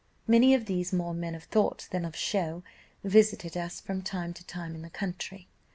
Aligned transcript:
Many 0.25 0.55
of 0.55 0.65
these, 0.65 0.91
more 0.91 1.13
men 1.13 1.35
of 1.35 1.43
thought 1.43 1.87
than 1.91 2.05
of 2.05 2.15
show, 2.15 2.63
visited 3.03 3.55
us 3.55 3.79
from 3.79 4.01
time 4.01 4.33
to 4.33 4.43
time 4.47 4.73
in 4.73 4.81
the 4.81 4.89
country. 4.89 5.47